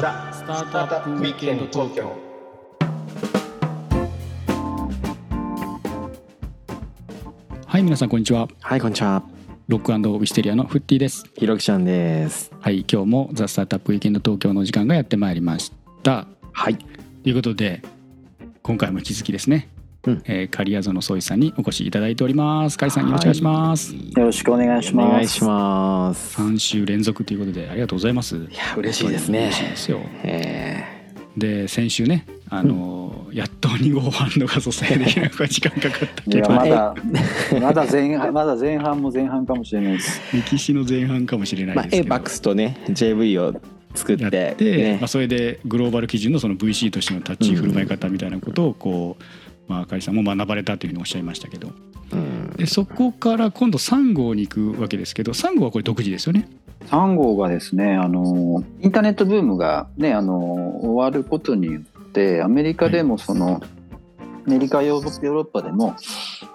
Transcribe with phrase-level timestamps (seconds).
[0.00, 2.12] ザ・スタートアップウィークエンド東京
[7.64, 9.22] はい皆さんこんにちははい、こんにちは。
[9.68, 12.50] ロックウィステリアのフッティですひろきちゃんです。
[12.60, 15.72] はい今日もザ・スタートアップウィークエンド東京の時間がやってまいりまし
[16.02, 16.76] たはい。
[16.76, 17.80] ということで
[18.64, 19.68] 今回も引き続きですね、
[20.06, 20.22] うん。
[20.26, 22.78] えー、刈谷園総一さんにお越しいただいております。
[22.78, 24.12] 刈谷さんよろしくお願いします、はい。
[24.12, 25.06] よろしくお願いします。
[25.06, 26.40] お願いします。
[26.40, 28.36] 3週連続ということでありがとうございます。
[28.36, 29.38] いや、嬉しいですね。
[29.46, 29.56] 嬉。
[29.56, 30.00] しいですよ。
[30.22, 30.94] え
[31.36, 36.94] で先週ねあのーやっと2号ファンドが蘇生できるのが時間かかったいやけどまだ
[37.60, 40.20] まだ前半まだ前半も前半かもしれないです。
[40.32, 43.60] 歴史の前半かもしれなーまあ、いですけど、ABAX とね、JV を
[43.94, 44.98] 作っやて、って、ね。
[45.00, 49.22] まあ、それでグローバル基準のその VC としての立ち振る舞い方みたいなことをこう、
[49.68, 51.72] まあ、あかりさんも学ばれたというふうにおっしゃいましたけど。
[52.12, 52.50] うん。
[52.56, 56.48] でそこから今度3号に行くわけですけど3号はこれ独自ですよね
[56.86, 60.38] ？3号がですねあのインターネットブームがねあの
[60.82, 63.62] 終わることによってアメリカでもその、
[64.46, 65.96] アメリカヨーロッパでも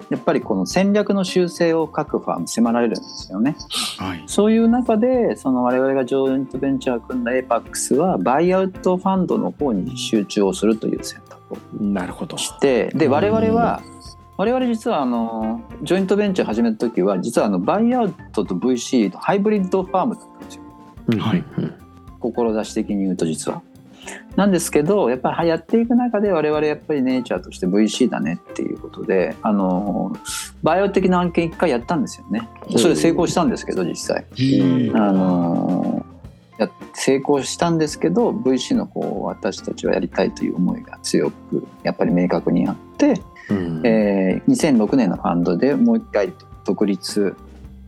[0.09, 3.55] やっぱりこの戦略の修正を各ファーム迫られるんですよね。
[3.97, 11.35] はい、そういう中でその我々がジョイントベンチャーを組んだ APAX はバイアウトファンドの方に集中をするという選択。
[11.35, 11.38] を
[11.79, 12.37] なるほど。
[12.37, 13.81] してで我々は
[14.37, 20.63] 我々実はあのジョイントベンチャー始めた時は実はあのバイアウトと VC とハイブリッドファームだったんですよ
[21.19, 21.75] はいうん
[22.21, 23.61] 志的に言うと実は。
[24.35, 30.13] なんですけどやっぱりやっていく中で我々やっぱりネイチャーとして VC だねっていうことであの
[30.63, 32.47] バイオ的な案件一回やったんですよね。
[32.77, 34.25] それ成功したんですけど実際。
[34.93, 36.05] あの
[36.59, 43.81] や成功したんですけど VC の方を私たちはやりたいという思いが強くやっぱり明確にあって、うん。
[43.85, 46.33] えー2006年のファンドでもう一回
[46.65, 47.35] 独立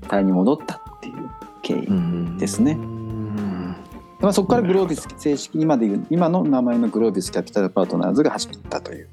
[0.08, 1.30] 体に戻ったっていう
[1.62, 2.38] 経緯、うん。
[2.38, 2.72] ですね。
[2.72, 3.76] うん
[4.22, 9.10] まあ、そこからグロービス正式に今でいう今の名前のグロービスキャピタルパートナーズが始まったという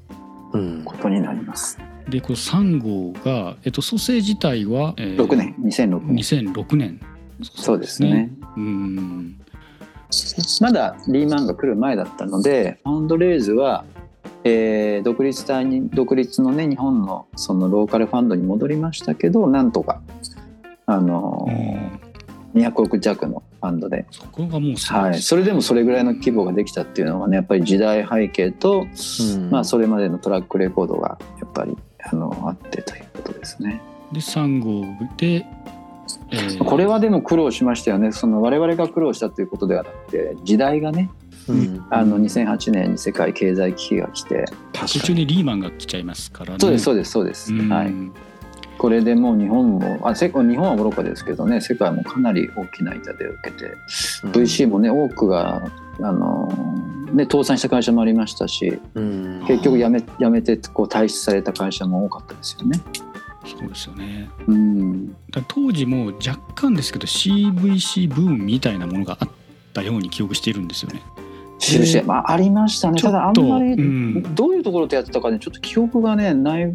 [0.53, 0.83] うん。
[0.85, 1.77] ことになります。
[2.07, 6.53] でこの3号が、えっと、蘇生自体は、えー6年2006年。
[6.53, 6.99] 2006年。
[7.43, 8.31] そうですね。
[8.55, 9.39] うん
[10.61, 13.85] まだリーマンが来る前だったのでファンドレイズは、
[14.43, 20.01] えー独立体に独立のね日本のそのローカルファンドに戻りましたけどなんとか
[20.85, 22.09] あのうん
[22.55, 29.49] 200億弱のファンドで、そこがもうはい、それでもそれぐらいの規模ができたっていうのはねやっぱり時代背景と、うん。
[29.49, 31.77] まあ、それまでのトラックレコードがやっぱり
[32.11, 33.81] あのあってということですね。
[34.11, 34.85] で3号
[35.17, 35.45] で、
[36.31, 38.11] えーこれはでも苦労しましたよね。
[38.11, 41.09] その我々が苦労したということではなくて時代がね
[41.47, 41.85] うん。
[41.89, 44.45] あの2008年に世界経済危機が来て。
[44.73, 46.59] 途中にリーマンが来ちゃいますからね。
[46.59, 47.69] そうですそうですそうです、うん。
[47.69, 47.93] はい、
[48.77, 53.75] これでもう日本もあせ日本は愚かですけどね世界もかなり大きな痛手を受けて、
[54.23, 55.61] VC もね多くが
[56.01, 56.47] あの、
[57.11, 59.43] ね、倒産した会社もありましたしうん。
[59.47, 62.79] 結局やめやめてこう退出された会社も多かったですよね。
[63.45, 64.29] そうですよね。
[64.47, 64.98] うん
[65.47, 69.29] 当時も若干ですけど CVC ブームみたいなものがあっ
[69.73, 71.01] たように記憶しているんですよね。
[71.59, 73.01] 印まあ、ありましたね。
[73.01, 74.35] ただあんまりうん。
[74.35, 76.65] どういうところでやってたかねちょっと記憶がねない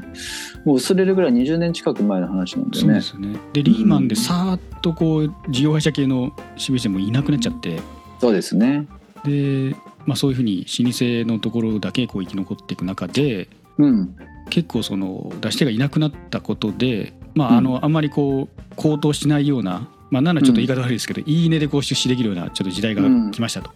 [0.65, 2.81] もう薄れるぐらい20年近く前の話なんでね。
[2.81, 3.39] そうですよね。
[3.53, 7.81] でリーマンでさーっとこう事業会社系の CVC もいなくなっちゃって。
[8.21, 8.87] そうですね。
[9.25, 13.49] で、まあ、そういうふうに老舗のところだけこう生き残っていく中で
[13.79, 14.15] うん
[14.51, 17.57] 結構その出し手がいなくなったことで、まあ、うん。
[17.57, 23.71] あのあんまりこう高騰しないような、まあ、なんならちょっと言い方悪いですけど、いいねでこう出資できるようなちょっと時代が来ましたと、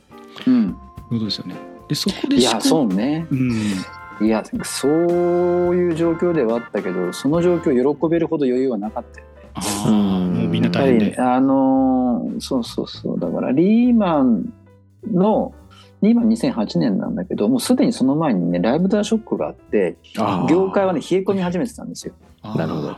[0.46, 0.64] うん。
[0.64, 0.74] いう
[1.10, 1.56] ことですよね。
[1.88, 3.26] でそこでいやそうね。
[3.30, 4.92] うん、いやそう
[5.76, 10.34] いう状況ではあったけどその状況を喜べるほど余裕はなかったよああうん。
[10.34, 11.06] もうみんな大変で。
[11.06, 13.18] りあのーそうそうそう。
[13.18, 14.52] だからリーマン
[15.10, 15.54] の
[16.02, 19.96] リーマン2008年なんだけどもうすでにその前にねライブダーショックがあって
[20.48, 22.12] 業界はね冷え込み始めてたんですよ。
[22.44, 22.88] なるほど。
[22.88, 22.96] うん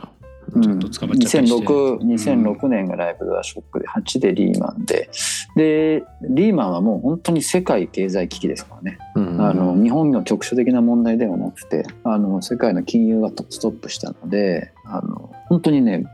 [0.59, 1.65] ちょっと捕まっちゃったりして。
[1.65, 5.09] 2006 2006年がライブダーショックで8でリーマンで。
[5.55, 9.41] でリーマンはもう本当に世界経済危機ですからね、うん。
[9.41, 16.05] あの日本の局所的な問題ではなくてあの世界の金融がストップしたのであの本当にね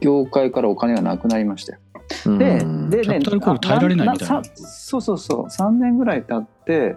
[0.00, 1.78] 業界からお金がなくなりましたよ。
[2.38, 2.90] でうん。
[2.90, 4.42] でね耐えられないみたいな。
[4.44, 5.46] さそうそうそう。
[5.46, 6.96] 3年ぐらい経って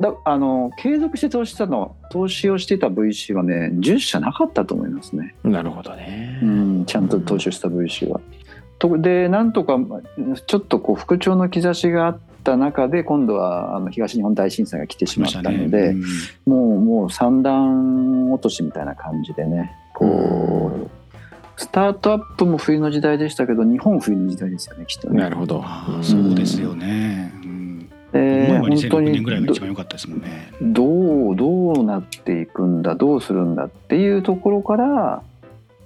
[0.00, 5.34] だあの継続して投資したの投資をしてた VC はね10社なかったと思いますね。
[5.44, 8.20] なるほどねうん、ちゃんと投資した VC は。
[8.78, 9.78] とでなんとか
[10.46, 16.04] ちょっとこう復調の兆しがあった中で今度はあの東日本大震災が来てしまったので、うん
[16.46, 20.90] もうもう三段落としみたいな感じでねこう、
[21.60, 25.20] スタートアップも冬の時代でしたけど日本冬の時代ですよねきっとね。
[25.20, 25.62] なるほど
[26.00, 27.09] そうですよね。
[28.14, 30.52] えば本当2006年ぐらいにが一番良かったですもんね。
[30.62, 35.22] どうどうなっていくんだどうするんだっていうところから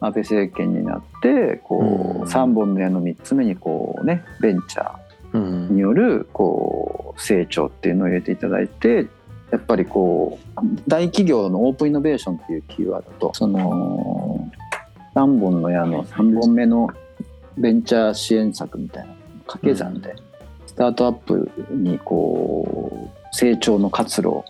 [0.01, 2.23] 安倍政権になってこうん。
[2.23, 4.93] う3本の矢の3つ目にこうねベンチャ
[5.33, 5.43] うん。
[5.69, 9.07] ーによるこう成長っていうのを入れていただいて
[9.51, 14.49] やっぱりこう大企業のオープンイノベーションっていうキーワードとその
[15.15, 16.89] 3本の矢の3本目の
[17.57, 19.15] ベンチャー支援策みたいな
[19.47, 20.17] 掛け算で
[20.75, 24.43] スタートアップにこう成長の活路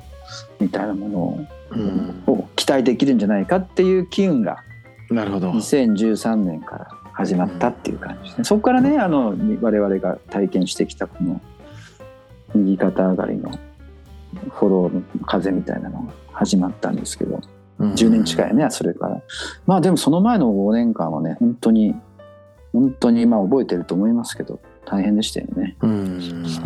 [0.58, 4.62] みたいなものをうんを期待できるんじゃないかっていう機運が
[5.10, 5.50] なるほど。
[5.50, 8.44] 2013年から始まったっていう感じですね。
[8.44, 11.40] そこからねあの我々が体験してきたこの
[12.54, 13.50] 右肩上がりの
[14.50, 17.40] フォローの風みたいなのが始まったんですけど
[17.78, 19.20] 10年近いねそれから
[19.66, 21.94] まあでもその前の5年間はね本当に
[22.72, 25.76] 本当にまあ覚えてると思いますけど大変でしたよね。
[25.80, 26.20] うん。
[26.46, 26.64] そう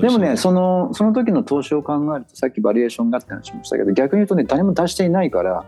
[0.00, 5.64] でもねにそのその時の投資を考えるとさっきバリエーションがって話しましたけど逆に言うとね誰も出していないから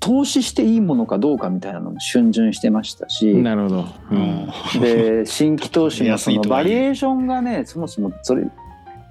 [0.00, 3.42] 投資していいものかどうかみたいなのも逡巡してましたしうん。
[3.42, 3.80] なるほど。
[3.80, 4.80] ううんん。
[4.80, 8.46] で新規投資の そのバリエーションがねそもそもそれ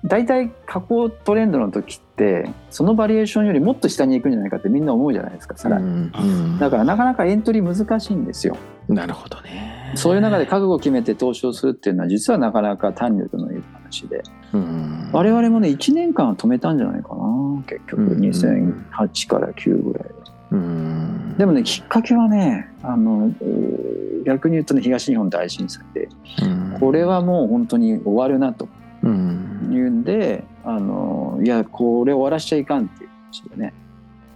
[0.06, 5.86] 大体下降トレンドの時ってそのバリエーションよりもっと下に行くんじゃないかってみんな思うじゃないですかさらに。
[5.86, 8.58] うんだからなかなかエントリー難しいんですよ。
[8.88, 9.77] なるほどね。
[9.96, 14.24] そういう中で覚悟を決めて投資をするっていうのは実はなかなか胆力のいる話で。
[14.54, 15.10] うん。
[15.12, 17.64] 我々もね1年間は止めたんじゃないかな。
[17.68, 18.20] 結局うん。
[18.20, 20.14] 2008から9ぐらいで。
[20.52, 21.36] うん。
[21.38, 26.10] でもねきっかけはねあのえー逆に言うとね東日本大震災で。
[26.44, 26.78] うん。
[26.80, 28.68] これはもう本当に終わるなと。
[29.04, 29.70] うん。
[29.72, 33.74] いうんであのいやこれ終わらしちゃいかんっていう話でね。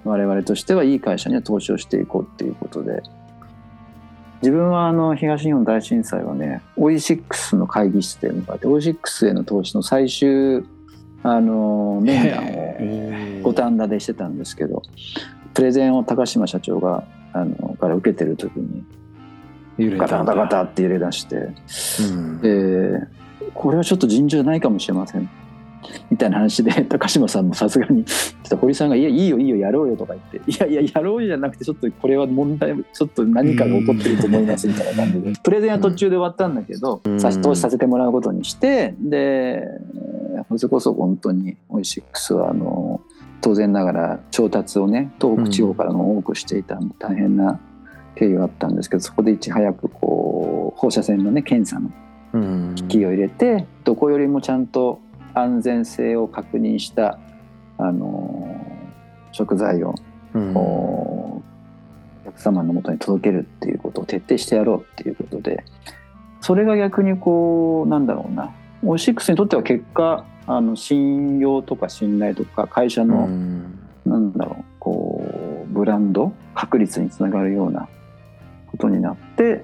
[0.04, 3.04] 我々としてはいい会社には投資をしていこうっていうことで
[4.42, 10.64] 自分はあの東日本大震災はねオイシックスの会議室で迎えてオイシックスへの投資の最終
[11.24, 14.82] あの面談を五反田でしてたんですけど
[15.54, 17.04] プレゼンを高島社長が
[17.34, 18.84] あのから受けてる時に
[19.98, 21.36] ガタガタガタって揺れ出して
[22.02, 23.08] うんで
[23.54, 25.30] これはちょっと尋常じゃないかもしれません
[26.10, 28.14] みたいな話で高島さんもさすがにちょ
[28.46, 37.20] っと堀さんが「いやいいよいいよやろうよ」とか言って「いやいややろうよじゃなくてちょっとこれは問題ちょっと何かが起こってると思います」みたいな感じでプレゼンは途中で終わったんだけどうん。
[37.20, 39.68] さし投資させてもらうことにしてで
[40.58, 43.02] それこそ本当にオイシックスはあの
[43.42, 47.60] 当然ながら調達をね東北地方からも多くしていた大変な
[48.16, 51.92] 経緯があったんですけどそこでいち早くこう放射線のね検査の
[52.34, 52.76] うん。
[52.76, 55.00] 機器を入れてどこよりもちゃんと
[55.34, 57.20] 安全性を確認した
[57.78, 58.66] あの
[59.32, 59.96] 食材を
[60.34, 60.56] うん。
[60.56, 61.42] お
[62.24, 65.66] 客様のもとに届けるっていうことを徹底してやろうっていうことで
[66.40, 68.54] それが逆にこうなんだろうな。
[68.84, 73.80] オイシックスにとっては結果あの信用とか信頼とか会社うの、ん。
[74.06, 77.88] なんだろうこうブランド確率につながるような
[78.72, 79.64] ことになって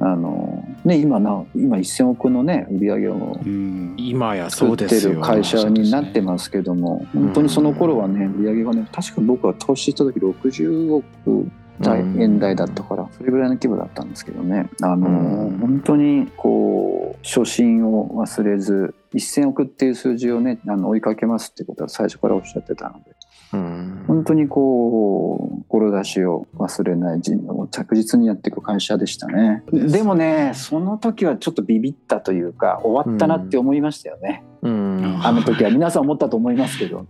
[0.00, 3.94] あの、ね、今な今1,000億のね売り上げをうん。
[3.96, 5.14] 今やそ作ってうですよ。
[5.14, 12.22] る会社になってますけども、本当にその頃はね売り上げがね確か僕は投資した時60億台うん。
[12.22, 14.68] 円台だったからそれぐらいの規模だったんですけどね。
[14.82, 15.58] あの、うん。
[15.58, 23.15] 本当にこう初心を忘れず1,000億っていう数字をねあの追いかけますってことは最初からおっしゃってたのでうん
[23.50, 29.62] 本当にこう志を忘れない人を着実にやっていく会社でしたね。
[29.72, 35.20] でもねその時はちょっとビビったというか終わったなって思いましたよね、うん。
[35.22, 35.70] あの時は。
[35.70, 37.06] 皆さん思ったと思いますけど。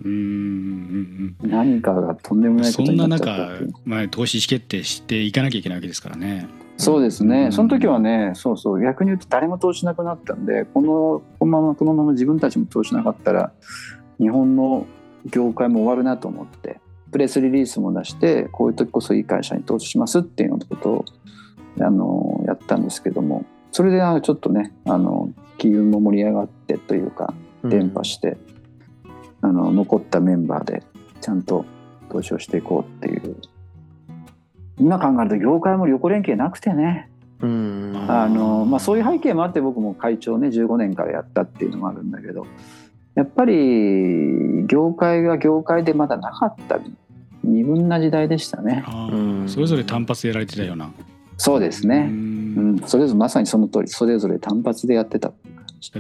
[1.43, 6.49] 何かがとんでもうんないことそんなになっちゃった中っていう、まあ、投資意思決定していかなきゃいけないわけですからね。
[6.77, 7.31] そうですうん。
[7.31, 8.83] ねその時はねそうそう。
[8.83, 13.53] 逆に言うと誰も投資しなくなったんでこのこのままこのまま自分たちも投資しなかったら
[14.19, 14.87] 日本の
[15.31, 16.81] 業界も終わるなと思って
[17.11, 21.05] プレスリリースも出してこういう時こそいい会社に投資しますっていうようなことを
[21.81, 28.37] あのやったんですけどもそれでなんかちょっとねあの機運も盛り上がってというか伝播して、
[29.41, 30.83] あの残ったメンバーで
[31.21, 31.65] ちゃんと
[32.11, 33.37] 投資をしていこうっていう。
[34.79, 37.11] 今考えると業界も旅行連携なくてね。
[37.41, 38.07] うん。
[38.09, 42.47] あの、まあ、そういう背景もあって僕も会長ね15年からやったっていうのもあるんだけど
[43.17, 46.79] やっぱり業界が業界でまだなかった
[47.43, 48.85] 二分な時代でしたね。
[49.47, 50.93] それぞれ単発でやられてたような。
[51.39, 52.75] そうですうね、うん。
[52.77, 55.33] んそれぞれまさにその通りそれぞれ単発でやってた。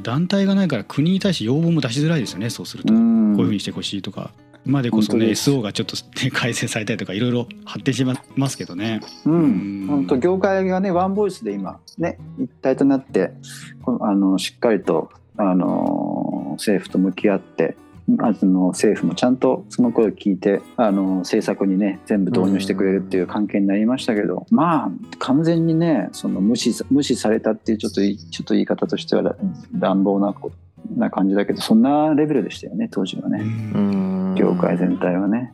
[0.02, 3.34] 団体がないから国に対して要望も出しづらいですよねそうすると、こうん。
[3.34, 4.30] ういうふうにしてほしいとか。
[4.66, 9.00] 今でこそね SO がちょっとね 改正されたりとかいろいろ発展してますけどね。
[9.24, 13.32] ううんん、本当業界がねワンボイスで今ね一体となって
[13.82, 16.05] このあのしっかりとあの
[16.56, 17.76] 政府と向き合って
[18.20, 29.36] あの政府もちゃんとその声を聞いてあの政策にね全部導入してくれるっていう関係になりましたけど、まあ完全にねその無視さ無視されたっていうちょっといちょっと言い方としてはら
[29.72, 30.52] 乱暴なこ
[30.96, 33.40] な感じだけどそんなレベルでしたよね当時はうね。
[33.40, 34.32] うん。
[34.32, 35.52] ん業界全体はね。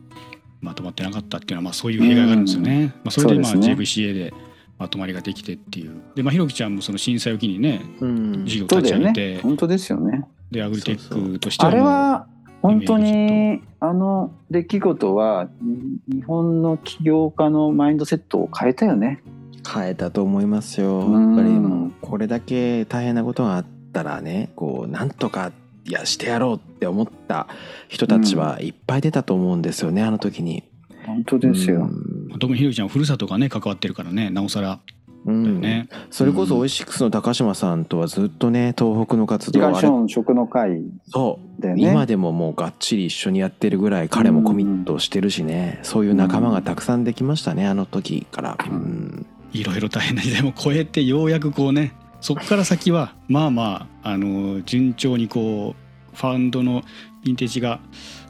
[0.61, 2.93] まとまってなかったっていうのはまあそういう弊害があるんですよね。
[3.03, 3.75] まあ、それでまあそうですね。
[3.75, 4.33] JVCA で
[4.77, 5.99] まとまりができてっていう。
[6.13, 8.45] でまあひろきちゃんもその震災を機にねうん。
[8.45, 9.41] 事業立ち上げて、ね。
[9.41, 10.23] 本当ですよね。
[10.53, 12.27] でアグリテックとしてはあれは
[12.61, 19.21] 本当にあの出来事はに日本の起業家のマインドセットを変えたよね。
[19.69, 20.99] 変えたと思いますよ。
[21.01, 21.33] やうん。
[21.33, 25.51] っぱりもうこれだけ大変なことがあったらねこうなんとか
[25.85, 27.47] いやしてやろうって思った
[27.89, 30.63] 人たちはいっぱい出たと思うんですよねあの時に。
[31.05, 31.81] 本当ですよ。
[31.81, 32.39] うん。
[32.39, 34.79] 特にひろきちゃんはふるさとがね関わってるからねなおさら
[35.25, 35.61] うん。
[35.61, 35.87] ね。
[36.09, 39.75] それこそオイシックスの高島さんとはずっとね東北の活動あれ。
[39.75, 41.61] 時間ション食の会そう。
[41.61, 41.91] だよね。
[41.91, 48.75] 今でももうがっちり一緒にやってるぐらい彼もコミットしてるしね、そういう仲間がたくさんできましたねあの時から、うん。
[48.75, 49.25] うん。
[49.53, 57.79] いろいろ大変な時代も超えてようやくこうねそこから先はまあまああの順調にこうファンドのヴィンテージが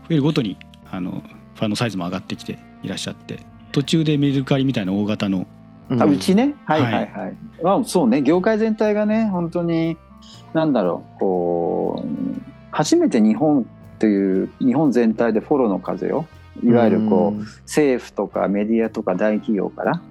[0.01, 0.57] 増えるごとに
[0.91, 1.23] あの
[1.55, 3.39] ファンドサイズも上がってきていらっしゃって
[3.71, 5.47] 途中でメルカリみたいな大型のうん
[5.89, 7.37] あうちね、はいははいいはい。
[7.61, 9.97] まあ、そうね、業界全体がね、本当に、
[10.53, 13.65] なんだろう、こう、初めて日本
[13.99, 16.25] という、日本全体でフォローの風を、
[16.63, 20.01] いわゆるこう、政府とかメディアとか大企業から、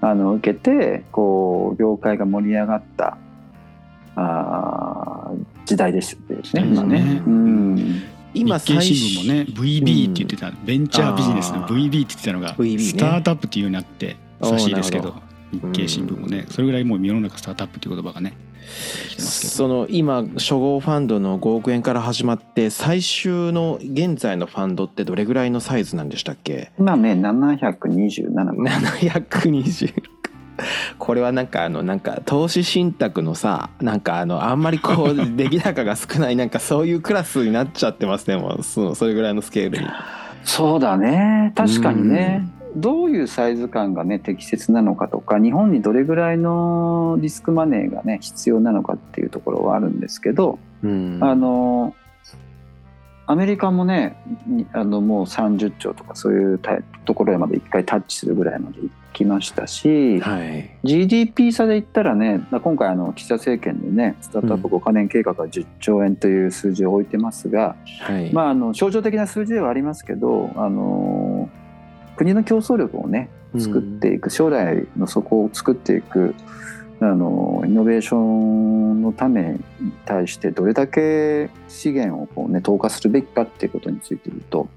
[0.00, 3.18] あの、受けて、こう、業界が盛り上がった、
[4.16, 7.22] あー時代ですですね、うん今ね。
[7.26, 8.02] うん。
[8.34, 12.78] 今日経最新聞もね VB って言ってた、ベンチャービジネスの VB って言ってたのがね。
[12.78, 15.14] スタートアップっていうようになって久しいですけど
[15.52, 18.36] 日経新聞もねそれぐらいもう世の中スタートアップっていう言葉がね
[19.18, 26.72] その今初号ファンドの5億円から始まって最終の現在のファンドってどれぐらいのサイズなんでしたっけ？
[26.78, 29.92] 今ね、727 720
[30.98, 39.86] これはなんかあのなんか投資信託のさなんかあのあんまりこう出来高が少ないなんかそういうクラスになっちゃってますねもうそうそれぐらいのスケールに。
[40.44, 41.52] そうだね。
[41.56, 42.46] 確かにね、
[42.76, 51.94] どういうサイズ感がね適切なのかとか日本にどれぐらいのリスクマネーがね必要なのかっていうところはあるんですけど、うんあの
[53.26, 54.16] アメリカもね
[54.46, 60.76] にあのもう30兆とかそういうたところまで一回タッチするぐらいまで行きましたし、はい。
[60.84, 68.30] GDP 差で言ったらね今回あの岸田政権でねスタートアップ5カ年計画は10兆円という数字を置いてますが、はい。
[68.32, 71.48] まあ、あの象徴的な数字ではありますけど、あの
[72.16, 76.34] 国の競争力をね作っていく、将来の底を作っていく、
[77.00, 84.68] あのイノベーションのために対してどれだけ資源をこう、ね、投下するべきかっていうことについて言うと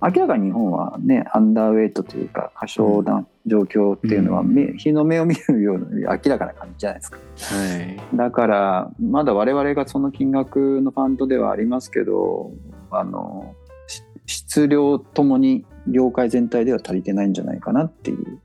[0.00, 7.18] 明らかに日本はねアンダーウェイトというか過小な状況っていうのは、うん目日の目を見るように明らかな感じじゃないですか。
[7.18, 8.00] はい。
[8.14, 12.52] だからまだ我々がその金額のファンドではありますけど
[12.90, 13.54] あの
[13.86, 18.38] し質量ともに業界全体では足りてないんじゃないかなっていう。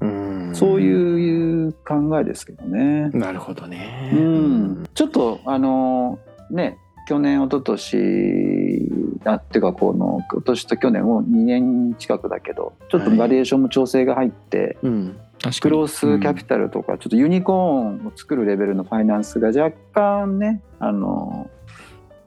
[0.00, 0.54] うん。
[0.54, 3.10] そういう考えですけどね。
[3.10, 4.10] なるほどね。
[4.14, 6.18] うん、ちょっとあの
[6.50, 8.90] ね去年一昨年
[9.24, 15.20] あっていうかこの今年と去年も2年近くだけどちょっとバリエーションも調整が入って、うん。
[15.40, 15.60] 確かに。
[15.60, 21.50] クロスキャピタルとか、ちょっとユニコーンを作るレベルのファイナンスが若干ねあの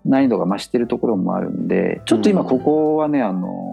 [0.05, 3.72] 難易度が増してるところもあるんでちょっと今ここはね、あの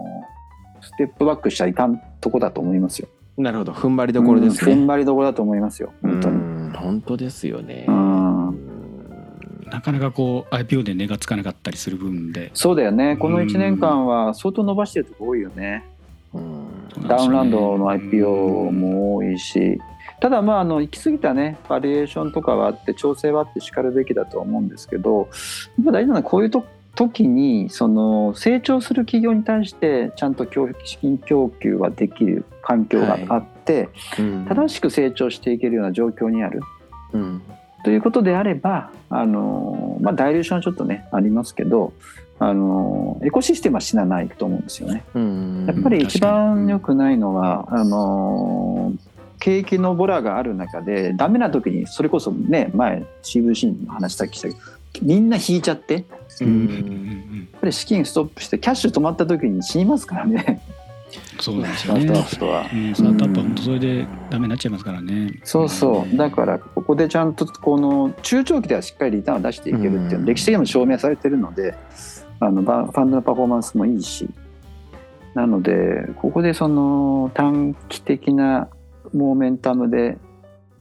[1.01, 3.07] テップバックしちゃいかんとこだと思いますよ。
[3.37, 3.71] なるほど。
[3.71, 4.73] 踏ん張りどころですね。
[4.73, 6.35] うん踏ん張りどころだと思いますよ本当に。
[6.35, 7.85] うん本当ですよね。
[9.71, 15.85] なかなかこう IPO で値がつかなかったりする分でそうだよねこの1年間は相当伸ばしてるとこ多いよね。
[16.33, 16.67] うん
[17.07, 19.79] ダウンランドの IPO も多いし、
[20.19, 25.27] ただまああの行き過ぎたねバリエーションとかはあって調整はあってしかるべきだとは思うんですけどやっ
[25.85, 26.65] ぱ大事なのはこういうと
[27.01, 33.89] 時にその成長する企業に対してちゃんと供資金供給はできる環境があって、
[34.19, 34.45] うん。
[34.47, 36.61] 正しく成長していけるような状況にある。
[37.13, 37.41] うん。
[37.83, 41.93] ということであればあの、まあ、ダイレーションはちょっとねありますけど
[42.37, 45.03] あのエコシステムは死なないと思うんですよね。
[45.15, 45.65] うん。
[45.67, 48.93] やっぱり一番に良くないのは、あの
[49.39, 54.59] 景気のボラがある中でダメな時にそれこそね前 CVC の話さっきしたけど
[55.01, 55.93] みんな引いちゃって。
[55.93, 56.03] やっ
[56.41, 56.47] うん。
[56.47, 56.67] うんうんう
[57.17, 57.31] ん
[57.61, 60.61] ぱり資金ストップしてキャッシュ止まった時に死にますからね。
[61.39, 62.69] そうなんですスタートアよねップとは。
[62.73, 65.39] うん、スタートアップは本当それでダメになっちゃいますからね。
[65.43, 66.17] そうそう。
[66.17, 70.21] だからここでちゃんとこの中長期ではしっかりリターンを出していけるっていううん。
[70.21, 71.75] の歴史的にも証明されてるので
[72.39, 74.29] あのバファンドのパフォーマンスもいいし。
[75.33, 78.67] なのでここでその短期的な
[79.13, 80.17] モーメンタムで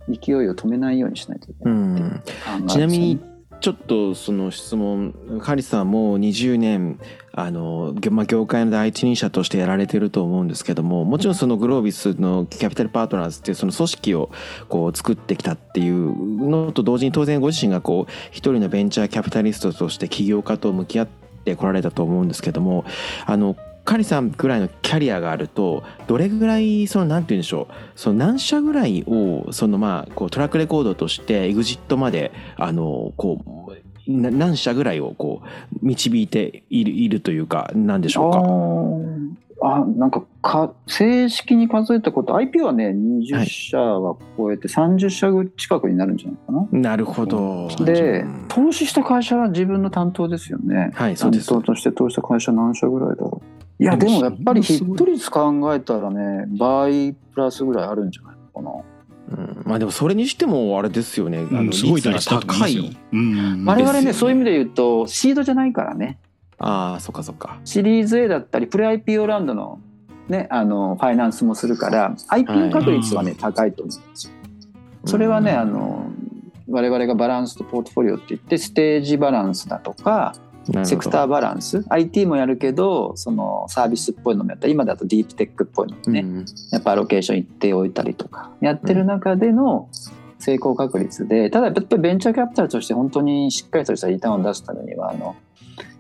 [0.09, 2.59] 勢いを止めないようにしないといけうないっていう。
[2.59, 2.67] 考ん。
[2.67, 3.21] ちなみに
[3.61, 6.99] ちょっとその質問カリさんもう20年
[7.33, 14.31] あの、まあ、業界の第一人者としてやられてると思うんですけどももちろんそのグロービスのキャピタルパートナーズっていうその組織を
[14.69, 21.09] こう作ってきたっていうのと同時に当然ご自身がこう一人のベンチャーキャピタリストとして起業家と向き合っ
[21.45, 22.85] てこられたと思うんですけども
[23.27, 33.41] あのカリさんぐらいのキャリアがあるとどれぐらいそのなんて言うんでしょうその何社ぐらいをそのまあこうトラックレコードとしてエグジットまであのこ
[34.07, 39.41] うな何社ぐらいをこう導いているいるというかなんでしょうか？
[39.63, 46.81] あなんかか正式に数えたこと IP はね20社は超えて30社近くになるんじゃないかな。
[46.91, 47.69] なるほど。
[47.85, 50.93] でうん投資した会社は自分の担当ですよね。
[50.95, 53.40] はいそうです担当として投資した会社何社ぐらいだろう。
[53.81, 58.85] いやでもやっぱりヒット率考えたらね倍プラスぐらいあるんじゃないのかな。
[59.31, 61.39] うんまあでもそれにしてもあれですよね。
[61.39, 62.97] あのうんすごい高い。。
[63.13, 66.19] うん我々ね、ねそういう意味で言うとシードじゃないからね
[66.59, 67.59] ああそっかそっか。
[67.65, 69.81] シリーズ A だったりプレ IPO ラウンドの,、
[70.29, 74.33] ね、あのファイナンスもするから IPO 確率はね、高いと思うんですよ。
[75.07, 76.11] それはね、うんあの
[76.69, 80.35] 我々がバランスとポートフォリオって言ってステージバランスだとか
[80.85, 81.85] セクターバランス。
[81.89, 84.67] IT もやるけどそのサービスっぽいのもやった。
[84.67, 88.51] り今だとディープテックっぽいのもね、うんやっぱアロケーション一定置いたりとか。
[88.61, 89.89] やってる中での
[90.39, 95.37] 成功確率でただやっぱりベンチャーキャピタルとして本当にしっかりとしたリターンを出すためにはあの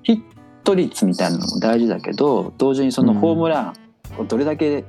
[0.02, 0.22] ヒッ
[0.64, 3.74] ト率みたいなのも大事だけど同時にそのホームラ
[4.16, 4.84] ンをどれだけ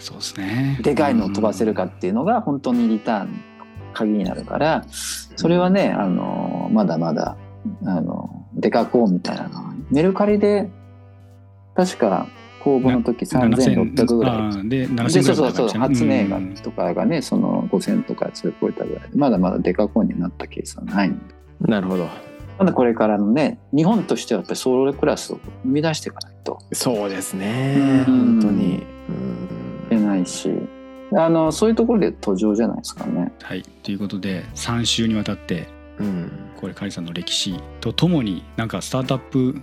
[0.00, 0.78] そうですね。
[0.82, 3.38] でかいのを飛ばせるかっていうのが本当にリターンの
[3.94, 7.36] 鍵になるからそれはねあのまだまだ
[7.84, 9.48] あのデカコーンみたいな。
[9.48, 10.68] のはメルカリで
[11.74, 12.28] 確か
[12.60, 14.68] 公募の時3600ぐらい。
[14.68, 16.54] でで7000そうそうそう初値がうん。
[16.54, 19.16] とかがねその5000とかそれ超えたぐらいで。
[19.16, 21.34] まだまだデカコンになったケースはないので。
[21.60, 22.08] なるほど。
[22.58, 26.58] まだこれからのね日本としてはやっぱりソロクラスを生み出していかないと。
[26.72, 28.04] そうですね。
[28.08, 28.40] うん。
[28.40, 28.74] 本当に。
[28.76, 28.80] い
[29.90, 30.50] けないし。
[31.14, 33.32] あのそういうところで途上じゃないですかね。
[33.40, 33.62] はい。
[33.62, 35.68] ということで3週にわたって
[35.98, 36.30] うん。
[36.58, 39.60] これカリさんの歴史とともになんかスタートアップ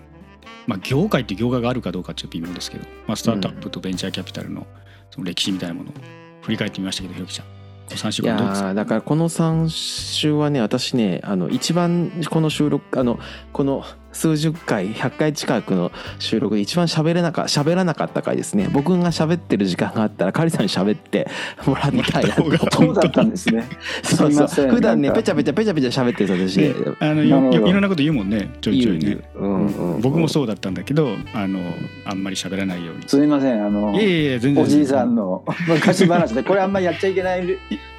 [0.66, 4.66] まあ業界って業界があるかどうかちょっと微妙ですけど、まあ、スタートアップとベンチャーキャピタルの
[5.12, 5.94] その歴史みたいなものを
[6.42, 7.48] 振り返ってみましたけどひろきちゃん
[7.90, 8.74] 3週いや間どうですか？
[8.74, 13.20] だからこの3週はね私ねあの一番この収録あの
[13.54, 13.84] この
[14.16, 18.70] 数十回100回近くの収録で一番喋れなか喋らなかった回ですね。
[18.72, 21.28] 僕が喋ってる時間があったらカリさんに喋って
[21.68, 23.68] もらいたいなそうだったんですね。
[24.04, 24.68] そうそう。
[24.70, 26.56] 普段ねペチャペチャペチャペチャ喋ってる私。
[26.56, 28.50] であのいろんなこと言うもんね。
[28.62, 29.18] ちょいちょいね。
[29.36, 30.02] うんうん。
[30.02, 31.60] 僕もそうだったんだけどあの
[32.06, 33.04] あんまり喋らないように。
[33.08, 37.44] すみませんあのいやいやいや全然おじいさんの昔話でこれあんまりやっちゃいけない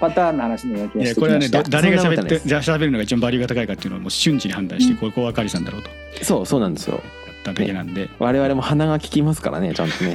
[0.01, 5.91] パターンの話のような気がしていやこれはね誰が喋ってじゃあ喋るのが一番バリューが高いかっていうのをもう瞬時に判断して、ここはカリさんだろうと
[6.23, 7.01] そうそうなんですよ。
[7.27, 10.15] やっただけなんで、我々も鼻が利きますからねちゃんとね。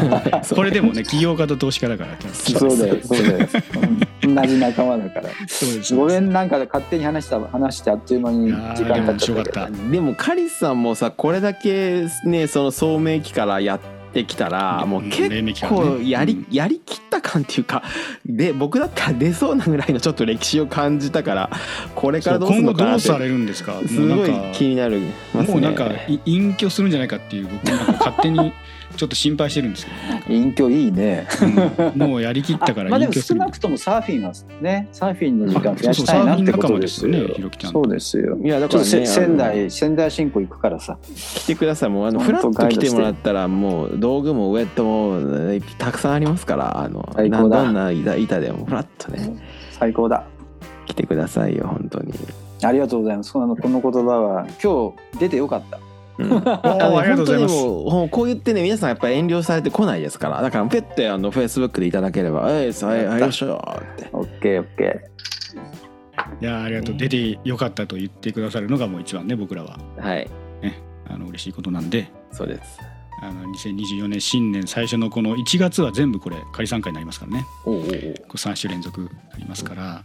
[0.54, 3.48] これでもね起業家と投資家だからそうだよそうだよ
[4.22, 5.28] うん同じ仲間だから。
[5.46, 5.94] そうです。
[5.94, 15.28] ごめんなんか勝手に話した話してあっという間に時間経っちったでもカリスさんもさこれだけねその聡明期からやってきたらもう結
[15.68, 16.46] 構やり,、うん。
[16.50, 17.82] やりきった感っていうか
[18.26, 21.50] で僕だったら出そうなぐらいのちょっと歴史を感じたから
[21.94, 23.08] これからどうする今のかなって。
[23.08, 23.80] 後どうされるんですか？
[23.86, 25.00] すごい気になる。
[25.32, 28.52] もうなんかい隠居するんじゃないかっていう僕なんか勝手に
[28.96, 29.92] ちょっと心配してるんですけ
[30.28, 30.34] ど。
[30.34, 31.26] 隠居いいね。
[31.94, 31.98] うん。
[31.98, 37.12] もうやりきったからあまあでも少なくともサーフィンはねサーフィンの時間増やしたいなってことですよ。
[37.12, 38.36] ねひろきちゃんそうですよ。
[38.36, 40.98] いやだからね仙台仙台新行行くからさ。
[41.04, 41.90] 来てください。
[41.90, 47.64] もうあのフラッと来てもらったらもう道具もウェットもたくさんありますからあの最高だ。
[47.64, 49.36] どんな板板でもフラッとね。
[49.70, 50.24] 最高だ。
[50.86, 52.12] 来てくださいよ本当に。
[52.64, 53.32] ありがとうございます。
[53.32, 55.80] このこの言葉は今日出てよかった
[56.18, 56.32] うん。
[56.48, 57.54] ありがとうございます。
[57.54, 60.18] 本当にもうほんこう言ってね皆さんやっぱり遠慮されてこないです。
[60.18, 64.08] からだからペッてあのフェイスブックでいただければ「えいさいはいよっしゃ」って。
[64.12, 65.00] オッケーオッケ
[66.40, 66.96] いやありがとう。
[66.96, 69.78] 出てよかったと言ってくださるのがもう一番ね僕らは。
[69.98, 70.28] はい。
[71.08, 72.10] あの嬉しいことなんで。
[72.30, 72.78] そうです。
[73.20, 77.44] あの2024年新年最初のこの1月は全部これ仮参加になりますからね。
[77.64, 77.88] おうおうおう。
[77.88, 77.90] こ
[78.34, 80.02] う3週連続になりますから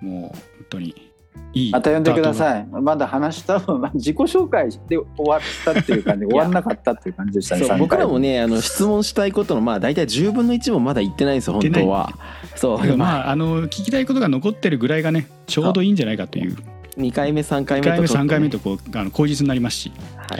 [0.00, 0.32] もう本
[0.70, 1.09] 当に
[1.52, 1.72] いい。
[1.72, 2.34] また呼んでくだい。
[2.34, 2.66] さい。
[2.66, 7.66] まだ話したまあ 自己紹介して終わったっていう感じで終わんなかったっていう感じでしたね。
[7.78, 12.14] 僕らもねあの質問したいことのまあ大体10分の1もまだ言ってないんですよ本当は。
[12.56, 12.78] そう。
[12.78, 16.56] まあまああの聞きたいことが残ってるぐらいがねちょうどいいんじゃないかという。
[16.96, 18.24] 2回目3回2回目目とちょっとね。
[18.24, 19.92] 3回目とこうあの口実になりますし。
[20.28, 20.36] は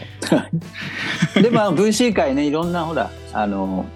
[1.38, 1.42] い。
[1.42, 3.86] でまあ VC 界ねいろんなほらあの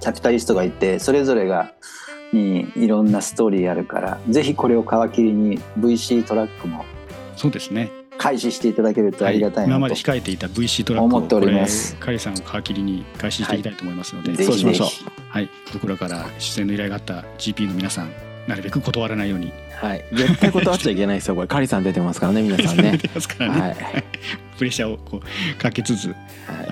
[0.00, 1.72] キャピタリストがいてそれぞれが
[2.32, 6.84] にいろんなストーリーあるからぜひこれを皮切りに VC トラックも
[7.36, 7.92] そうですね。
[8.18, 11.94] 開始していただけるとありがたいなと、今まで控えていた VC トラックを思っております。
[11.94, 14.88] これカリさんを皮切りに開始していきたいと思いますので、ぜひそうしましょう。
[15.28, 18.10] はい、僕らから出演の依頼があった GP の皆さん
[18.48, 19.52] なるべく断らないように。
[19.80, 20.04] はい。
[20.12, 22.92] 絶対断っちゃいけないですよこれカリさん出てますからね 皆さんね。
[22.92, 23.76] 出てますからね、はい。
[24.56, 26.14] プレッシャーをこうかけつつ、は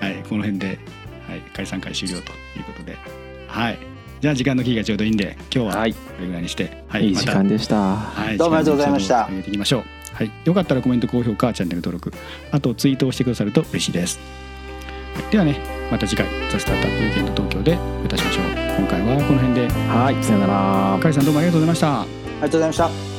[0.08, 0.14] い。
[0.14, 0.66] はい、この辺で、
[1.28, 2.96] はい、解散会終了ということで、
[3.46, 3.78] はい、
[4.26, 9.84] じゃあ時間の切りがちょうどいいんで今日ははいこれぐらいにして、はいいい時間でしたはい、どうもありがとうございました上げていきましょう。
[10.14, 12.12] はい、よかったらコメント、高評価、チャンネル登録、
[12.50, 14.18] あとツイートをしてくださると嬉しいです。
[15.14, 15.60] はいではね、
[15.92, 18.44] また次回、ザ・スタートアップウィーケンド東京でお会いいたしましょう。
[18.80, 22.00] 今回はこの辺で、はいさよならカリさんどうもありがとうございました。
[22.00, 22.76] ありがとうございまし
[23.10, 23.15] た